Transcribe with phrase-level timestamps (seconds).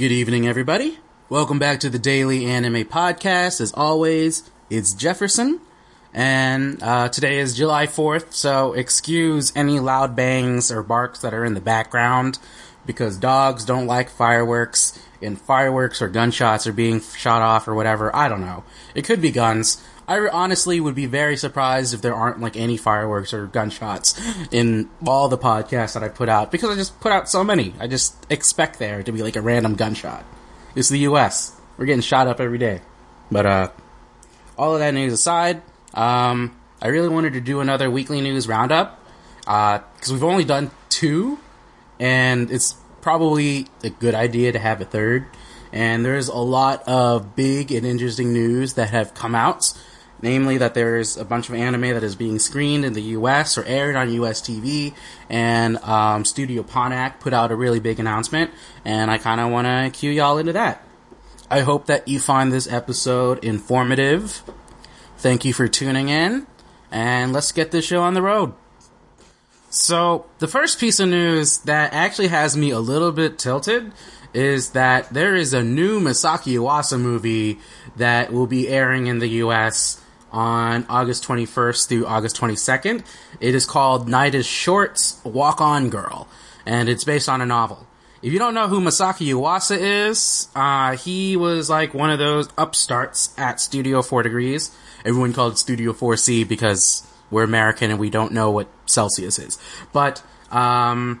[0.00, 0.98] Good evening, everybody.
[1.28, 3.60] Welcome back to the Daily Anime Podcast.
[3.60, 5.60] As always, it's Jefferson,
[6.14, 11.44] and uh, today is July 4th, so excuse any loud bangs or barks that are
[11.44, 12.38] in the background
[12.86, 18.14] because dogs don't like fireworks, and fireworks or gunshots are being shot off or whatever.
[18.14, 18.64] I don't know.
[18.94, 19.82] It could be guns.
[20.08, 24.20] I honestly would be very surprised if there aren't like any fireworks or gunshots
[24.50, 27.74] in all the podcasts that I put out because I just put out so many.
[27.78, 30.24] I just expect there to be like a random gunshot.
[30.74, 31.54] It's the U.S.
[31.76, 32.80] We're getting shot up every day.
[33.30, 33.70] But uh,
[34.58, 35.62] all of that news aside,
[35.94, 39.00] um, I really wanted to do another weekly news roundup
[39.38, 41.38] because we've only done two,
[41.98, 45.26] and it's probably a good idea to have a third.
[45.72, 49.72] And there's a lot of big and interesting news that have come out
[50.22, 53.56] namely that there's a bunch of anime that is being screened in the U.S.
[53.56, 54.40] or aired on U.S.
[54.40, 54.94] TV,
[55.28, 58.50] and um, Studio Ponoc put out a really big announcement,
[58.84, 60.84] and I kind of want to cue y'all into that.
[61.50, 64.42] I hope that you find this episode informative.
[65.18, 66.46] Thank you for tuning in,
[66.90, 68.54] and let's get this show on the road.
[69.72, 73.92] So, the first piece of news that actually has me a little bit tilted
[74.34, 77.60] is that there is a new Masaaki Yuasa movie
[77.96, 83.04] that will be airing in the US on August 21st through August 22nd.
[83.38, 86.26] It is called Night is Short, Walk On Girl,
[86.66, 87.86] and it's based on a novel.
[88.22, 92.48] If you don't know who Masaaki Yuasa is, uh, he was like one of those
[92.58, 94.76] upstarts at Studio 4 Degrees.
[95.04, 99.58] Everyone called Studio 4C because we're American and we don't know what Celsius is.
[99.92, 101.20] But, um,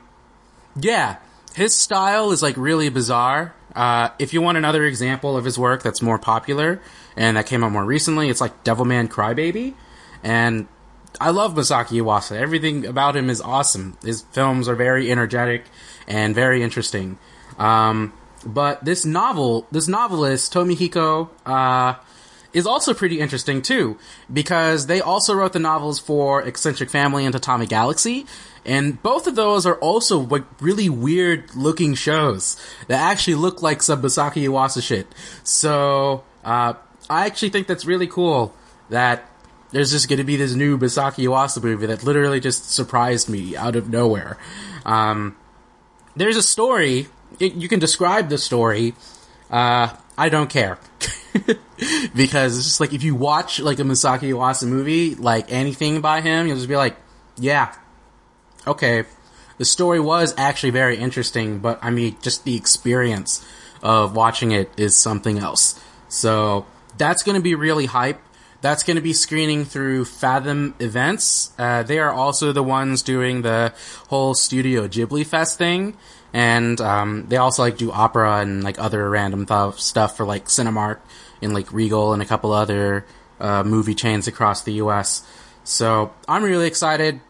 [0.76, 1.16] yeah,
[1.54, 3.54] his style is like really bizarre.
[3.74, 6.80] Uh, if you want another example of his work that's more popular
[7.16, 9.74] and that came out more recently, it's like Devilman Crybaby.
[10.22, 10.66] And
[11.20, 12.36] I love Masaaki Yuasa.
[12.36, 13.96] Everything about him is awesome.
[14.04, 15.64] His films are very energetic
[16.06, 17.18] and very interesting.
[17.58, 18.12] Um,
[18.44, 21.94] but this novel, this novelist, Tomihiko, uh,
[22.52, 23.96] is also pretty interesting too,
[24.32, 28.26] because they also wrote the novels for Eccentric Family and Tatami Galaxy,
[28.64, 33.82] and both of those are also like really weird looking shows that actually look like
[33.82, 35.06] some Masaaki Yuasa shit.
[35.44, 36.74] So, uh,
[37.08, 38.54] I actually think that's really cool
[38.88, 39.28] that
[39.72, 43.56] there's just going to be this new Masaaki Yuasa movie that literally just surprised me
[43.56, 44.36] out of nowhere.
[44.84, 45.36] Um,
[46.16, 47.06] there's a story.
[47.38, 48.94] It, you can describe the story.
[49.50, 50.78] Uh, I don't care.
[52.14, 56.20] because it's just like if you watch like a Masaaki Yuasa movie, like anything by
[56.20, 56.94] him, you'll just be like,
[57.38, 57.74] yeah,
[58.66, 59.04] okay.
[59.56, 63.42] The story was actually very interesting, but I mean, just the experience
[63.82, 65.82] of watching it is something else.
[66.10, 66.66] So
[66.98, 68.20] that's going to be really hype.
[68.60, 71.52] That's going to be screening through Fathom Events.
[71.58, 73.72] Uh, they are also the ones doing the
[74.08, 75.96] whole Studio Ghibli Fest thing,
[76.32, 80.46] and um, they also like do opera and like other random th- stuff for like
[80.46, 80.98] Cinemark
[81.42, 83.04] and like Regal and a couple other
[83.40, 85.26] uh, movie chains across the U.S.
[85.64, 87.20] So I'm really excited,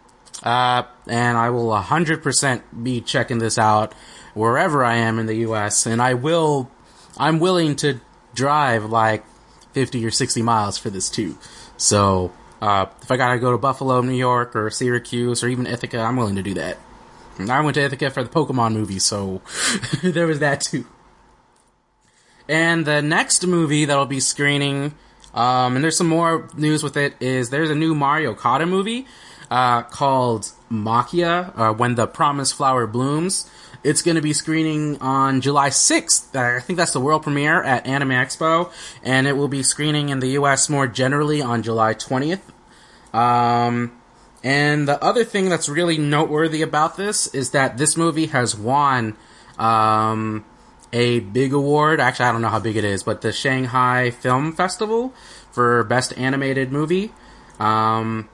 [0.43, 3.95] uh, and I will 100% be checking this out
[4.35, 5.87] wherever I am in the U.S.
[5.87, 6.71] And I will,
[7.17, 8.01] I'm willing to
[8.35, 9.25] drive like
[9.73, 11.39] 50 or 60 miles for this too.
[11.77, 16.01] So, uh, if I gotta go to Buffalo, New York, or Syracuse, or even Ithaca,
[16.01, 16.77] I'm willing to do that.
[17.43, 19.43] And I went to Ithaca for the Pokemon movie, so
[20.03, 20.87] there was that too.
[22.49, 24.95] And the next movie that'll be screening,
[25.35, 29.07] um, and there's some more news with it, is there's a new Mari Okada movie
[29.51, 33.51] uh, called Maquia, uh, When the Promised Flower Blooms.
[33.83, 36.37] It's going to be screening on July 6th.
[36.37, 38.71] I think that's the world premiere at Anime Expo,
[39.03, 42.41] and it will be screening in the US more generally on July 20th.
[43.15, 44.00] Um,
[44.43, 49.17] and the other thing that's really noteworthy about this is that this movie has won
[49.59, 50.45] um,
[50.93, 52.01] a big award.
[52.01, 55.13] Actually, I don't know how big it is, but the Shanghai Film Festival
[55.53, 57.13] for Best Animated Movie.
[57.59, 58.29] Um,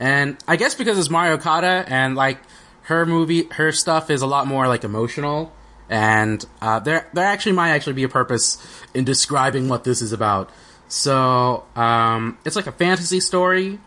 [0.00, 2.38] and I guess because it's Mari Okada and like
[2.82, 5.52] her movie, her stuff is a lot more like emotional,
[5.88, 8.58] and uh, there there actually might actually be a purpose
[8.92, 10.50] in describing what this is about.
[10.88, 13.78] So um, it's like a fantasy story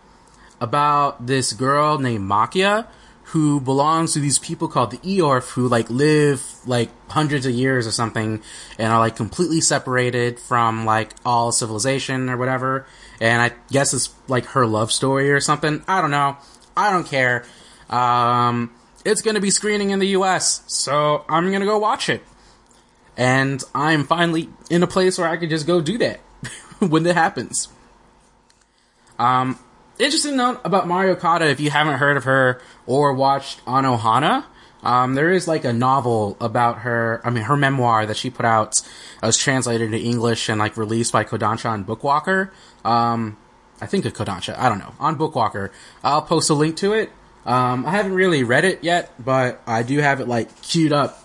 [0.60, 2.88] about this girl named Maquia
[3.32, 7.86] who belongs to these people called the Iorph who like live like hundreds of years
[7.86, 8.42] or something
[8.80, 12.86] and are like completely separated from like all civilization or whatever.
[13.20, 15.84] And I guess it's like her love story or something.
[15.90, 16.38] I don't know.
[16.78, 17.44] I don't care.
[17.90, 18.74] Um,
[19.04, 22.24] it's going to be screening in the US, so I'm going to go watch it.
[23.18, 26.20] And I'm finally in a place where I can just go do that
[26.80, 27.68] when it happens.
[29.20, 29.60] Um,
[30.00, 34.46] interesting note about Mari Okada, if you haven't heard of her or watched Anohana,
[34.84, 37.20] Um, there is like a novel about her.
[37.24, 38.74] I mean, her memoir that she put out
[39.24, 42.52] uh, was translated into English and like released by Kodansha and Bookwalker.
[42.86, 43.38] Um,
[43.82, 44.58] I think a Kodansha.
[44.58, 45.72] I don't know on Bookwalker.
[46.04, 47.12] I'll post a link to it.
[47.46, 51.24] Um, I haven't really read it yet, but I do have it like queued up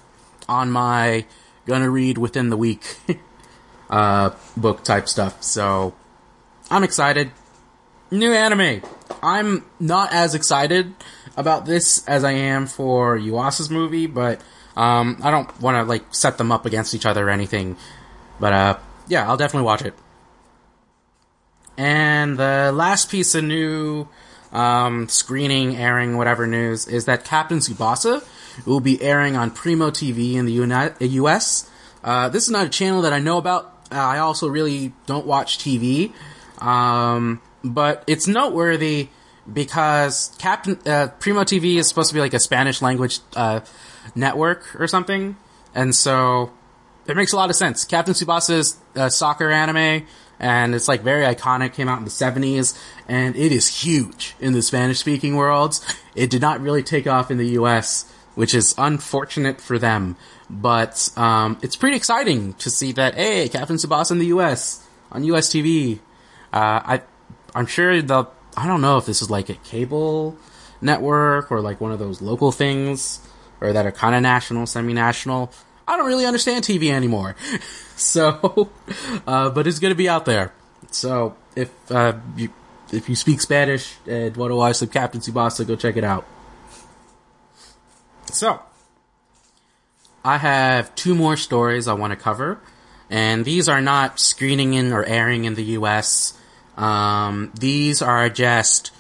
[0.49, 1.27] on my
[1.67, 2.97] gonna read within the week
[3.91, 5.43] uh, book type stuff.
[5.43, 5.95] So
[6.71, 7.31] I'm excited.
[8.13, 8.83] New anime.
[9.23, 10.93] I'm not as excited
[11.35, 14.43] about this as I am for Yuasa's movie, but
[14.77, 17.79] um, I don't want to like set them up against each other or anything.
[18.39, 18.79] But uh,
[19.09, 19.95] yeah, I'll definitely watch it.
[21.79, 24.09] And the last piece of new
[24.53, 28.23] um, screening, airing, whatever news is that Captain Tsubasa
[28.67, 31.71] will be airing on Primo TV in the Uni- US.
[32.05, 33.75] Uh, this is not a channel that I know about.
[33.91, 36.13] Uh, I also really don't watch TV,
[36.59, 39.09] um, but it's noteworthy
[39.51, 43.61] because Captain uh, Primo TV is supposed to be like a Spanish language uh,
[44.15, 45.37] network or something,
[45.75, 46.53] and so
[47.07, 47.85] it makes a lot of sense.
[47.85, 50.07] Captain Tsubasa is a soccer anime,
[50.39, 51.75] and it's like very iconic.
[51.75, 52.79] Came out in the seventies,
[53.09, 55.85] and it is huge in the Spanish speaking worlds.
[56.15, 60.17] It did not really take off in the U.S., which is unfortunate for them.
[60.49, 64.87] But um, it's pretty exciting to see that hey, Captain Tsubasa in the U.S.
[65.11, 65.49] on U.S.
[65.49, 65.99] TV.
[66.53, 67.03] Uh, I
[67.55, 68.27] I'm sure the
[68.57, 70.37] I don't know if this is like a cable
[70.81, 73.27] network or like one of those local things
[73.61, 75.53] or that are kind of national, semi-national.
[75.87, 77.37] I don't really understand TV anymore.
[77.97, 78.71] so,
[79.27, 80.53] uh, but it's going to be out there.
[80.91, 82.51] So if uh, you
[82.93, 86.27] if you speak Spanish to watch some Captain Tsubasa, go check it out.
[88.27, 88.61] So,
[90.25, 92.61] I have two more stories I want to cover,
[93.11, 96.39] and these are not screening in or airing in the U.S.
[96.77, 98.91] Um, these are just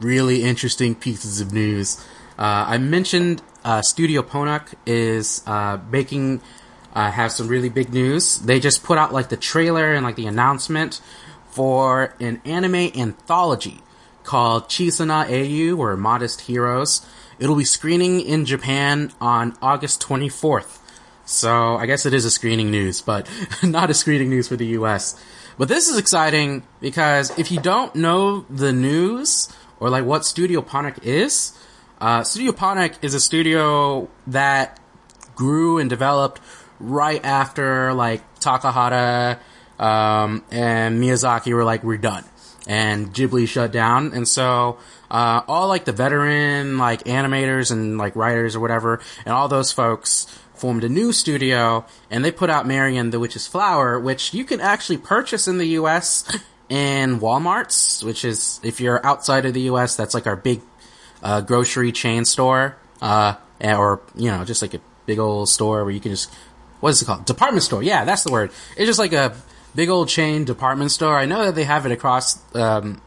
[0.00, 1.98] really interesting pieces of news.
[2.38, 6.40] Uh, I mentioned uh, Studio Ponoc is uh, making
[6.94, 8.38] uh, have some really big news.
[8.38, 11.00] They just put out like the trailer and like the announcement
[11.50, 13.80] for an anime anthology
[14.24, 17.04] called Chisana Eiyu or Modest Heroes.
[17.38, 20.78] It'll be screening in Japan on August 24th.
[21.24, 23.28] So I guess it is a screening news, but
[23.62, 25.20] not a screening news for the US.
[25.58, 29.48] But this is exciting because if you don't know the news
[29.80, 31.58] or like what Studio Ponoc is,
[32.00, 34.78] uh, Studio Ponoc is a studio that
[35.34, 36.40] grew and developed
[36.78, 39.38] right after like Takahata
[39.78, 42.24] um, and Miyazaki were like we're done.
[42.68, 44.78] And Ghibli shut down, and so
[45.08, 49.70] uh, all like the veteran like animators and like writers or whatever, and all those
[49.70, 50.26] folks
[50.58, 54.44] formed a new studio, and they put out Mary and the Witch's Flower, which you
[54.44, 56.24] can actually purchase in the U.S.
[56.68, 60.60] in Walmart's, which is if you're outside of the U.S., that's like our big
[61.22, 65.92] uh, grocery chain store, uh, or you know, just like a big old store where
[65.92, 66.30] you can just
[66.80, 67.24] what is it called?
[67.24, 67.82] Department store.
[67.82, 68.50] Yeah, that's the word.
[68.76, 69.34] It's just like a
[69.74, 71.16] big old chain department store.
[71.16, 73.00] I know that they have it across um,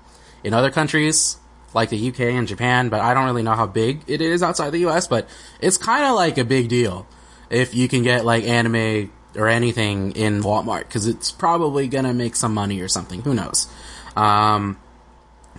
[0.43, 1.38] in other countries
[1.73, 4.71] like the UK and Japan, but I don't really know how big it is outside
[4.71, 5.07] the US.
[5.07, 5.29] But
[5.62, 7.07] it's kind of like a big deal
[7.49, 12.35] if you can get like anime or anything in Walmart because it's probably gonna make
[12.35, 13.21] some money or something.
[13.21, 13.67] Who knows?
[14.15, 14.77] Um,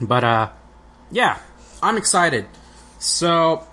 [0.00, 0.50] but uh,
[1.10, 1.38] yeah,
[1.82, 2.46] I'm excited.
[2.98, 3.66] So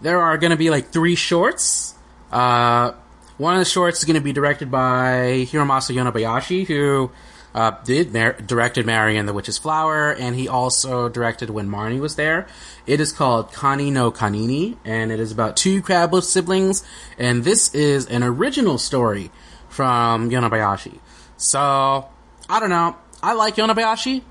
[0.00, 1.94] there are gonna be like three shorts.
[2.30, 2.92] Uh,
[3.38, 7.10] one of the shorts is to be directed by Hiromasa Yonebayashi, who
[7.54, 12.00] uh, did mar- directed Mary and the Witch's Flower, and he also directed When Marnie
[12.00, 12.46] Was There.
[12.86, 16.84] It is called Kani no Kanini, and it is about two crabless siblings,
[17.18, 19.30] and this is an original story
[19.68, 20.98] from Yonebayashi.
[21.36, 22.08] So,
[22.48, 22.96] I don't know.
[23.22, 24.22] I like Yonebayashi.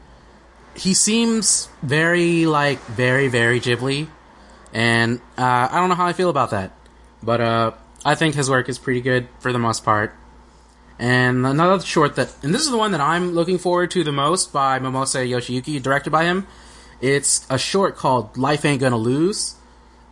[0.75, 4.07] He seems very, like, very, very Ghibli,
[4.73, 6.71] and uh, I don't know how I feel about that.
[7.21, 7.71] But, uh,
[8.03, 10.15] I think his work is pretty good for the most part.
[11.01, 14.11] And another short that, and this is the one that I'm looking forward to the
[14.11, 16.45] most by Momose Yoshiyuki, directed by him.
[17.01, 19.55] It's a short called Life Ain't Gonna Lose.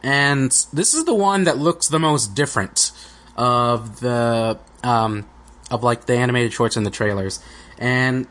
[0.01, 2.91] And this is the one that looks the most different
[3.37, 5.29] of the, um,
[5.69, 7.39] of like the animated shorts and the trailers.
[7.77, 8.25] And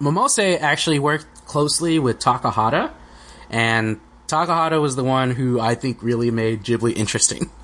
[0.00, 2.92] Momose actually worked closely with Takahata.
[3.50, 3.98] And
[4.28, 7.50] Takahata was the one who I think really made Ghibli interesting.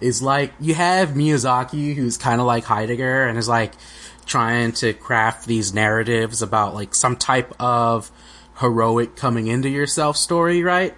[0.00, 3.72] is like you have Miyazaki who's kind of like Heidegger and is like
[4.26, 8.10] trying to craft these narratives about like some type of
[8.58, 10.94] heroic coming into yourself story, right?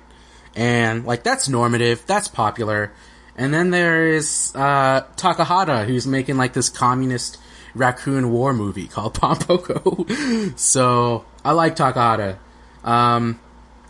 [0.54, 2.92] And like that's normative, that's popular.
[3.36, 7.38] And then there is uh, Takahata who's making like this communist
[7.74, 10.58] raccoon war movie called Pompoko.
[10.58, 12.38] so I like Takahata.
[12.84, 13.40] Um,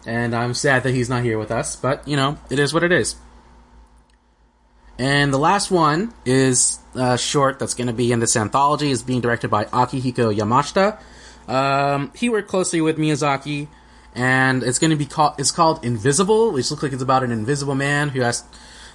[0.06, 2.82] and I'm sad that he's not here with us, but you know, it is what
[2.82, 3.16] it is.
[4.98, 8.90] And the last one is a short that's going to be in this anthology.
[8.90, 11.00] is being directed by Akihiko Yamashita.
[11.48, 13.68] Um, he worked closely with Miyazaki,
[14.14, 15.34] and it's going to be called.
[15.38, 18.44] It's called Invisible, which looks like it's about an invisible man who has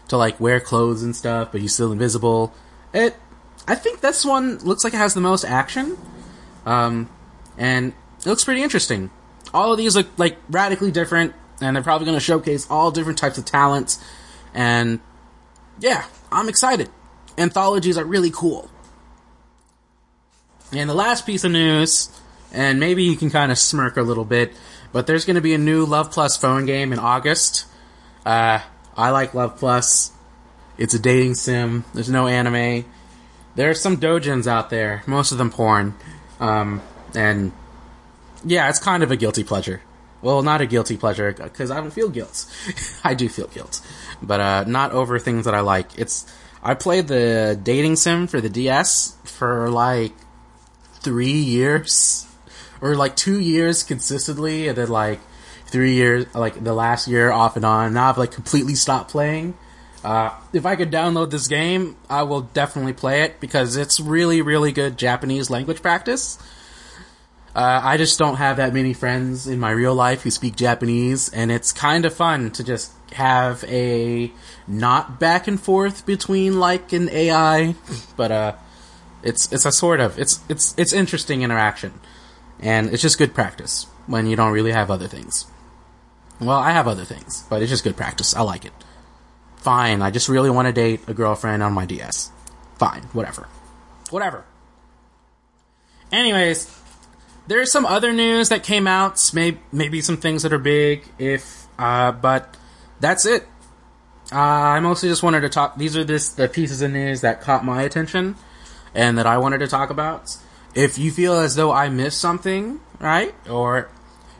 [0.08, 2.54] to like wear clothes and stuff, but he's still invisible.
[2.94, 3.16] It,
[3.68, 5.98] I think this one looks like it has the most action,
[6.66, 7.10] um,
[7.58, 9.12] and it looks pretty interesting.
[9.54, 13.20] All of these look like radically different, and they're probably going to showcase all different
[13.20, 14.04] types of talents.
[14.54, 15.00] And
[15.80, 16.90] yeah, I'm excited.
[17.38, 18.70] Anthologies are really cool.
[20.72, 22.10] And the last piece of news,
[22.54, 24.54] and maybe you can kind of smirk a little bit,
[24.92, 27.66] but there's going to be a new Love Plus phone game in August.
[28.26, 28.60] Uh,
[28.96, 30.12] I like Love Plus.
[30.78, 31.86] It's a dating sim.
[31.94, 32.86] There's no anime.
[33.56, 35.96] There are some dojins out there, most of them porn.
[36.40, 36.82] Um,
[37.16, 37.52] and
[38.46, 39.82] yeah, it's kind of a guilty pleasure.
[40.22, 42.46] Well, not a guilty pleasure because I don't feel guilt.
[43.04, 43.82] I do feel guilt,
[44.22, 45.98] but uh, not over things that I like.
[45.98, 46.26] It's
[46.62, 50.14] I played the dating sim for the DS for like
[51.02, 52.26] three years
[52.82, 55.20] or like two years consistently, and then like
[55.68, 57.94] three years, like the last year off and on.
[57.94, 59.58] Now I've like completely stopped playing.
[60.04, 64.42] Uh, if I could download this game, I will definitely play it because it's really,
[64.42, 66.38] really good Japanese language practice.
[67.56, 71.30] Uh, I just don't have that many friends in my real life who speak Japanese,
[71.30, 74.32] and it's kind of fun to just have a
[74.68, 77.76] not back and forth between like an AI,
[78.16, 78.56] but uh,
[79.24, 81.94] it's it's a sort of it's it's it's interesting interaction,
[82.60, 85.46] and it's just good practice when you don't really have other things.
[86.40, 88.36] Well, I have other things, but it's just good practice.
[88.36, 88.74] I like it.
[89.58, 92.32] Fine, I just really want to date a girlfriend on my DS.
[92.78, 93.48] Fine, whatever.
[94.10, 94.46] Whatever.
[96.12, 96.66] Anyways,
[97.50, 101.66] there's some other news that came out, maybe, maybe some things that are big, if,
[101.80, 102.56] uh, but
[103.00, 103.44] that's it.
[104.32, 107.42] Uh, I mostly just wanted to talk, these are this, the pieces of news that
[107.42, 108.36] caught my attention
[108.94, 110.38] and that I wanted to talk about.
[110.76, 113.34] If you feel as though I missed something, right?
[113.50, 113.90] Or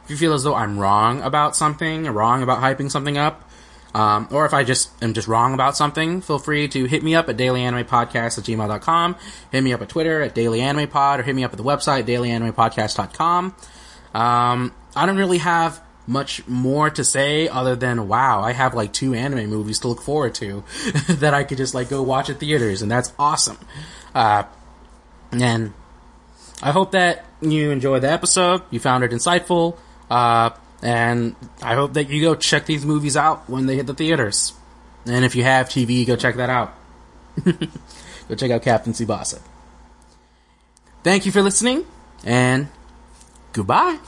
[0.04, 3.49] if you feel as though I'm wrong about something, wrong about hyping something up,
[3.94, 7.14] um, or if I just am just wrong about something, feel free to hit me
[7.14, 9.16] up at dailyanimePodcast at gmail.com,
[9.50, 13.54] hit me up at Twitter at dailyanimePod, or hit me up at the website, dailyanimePodcast.com.
[14.14, 18.92] Um, I don't really have much more to say other than, wow, I have like
[18.92, 20.64] two anime movies to look forward to
[21.08, 23.58] that I could just like go watch at theaters, and that's awesome.
[24.14, 24.44] Uh,
[25.32, 25.72] and
[26.62, 29.78] I hope that you enjoyed the episode, you found it insightful,
[30.10, 30.50] uh,
[30.82, 34.54] and I hope that you go check these movies out when they hit the theaters.
[35.06, 36.74] And if you have TV, go check that out.
[37.44, 39.40] go check out Captain Tsubasa.
[41.02, 41.86] Thank you for listening,
[42.24, 42.68] and
[43.52, 43.98] goodbye.